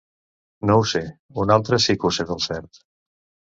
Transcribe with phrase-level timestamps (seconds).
[0.69, 1.01] No ho sé,
[1.45, 2.85] una altra sí que ho sé del cert.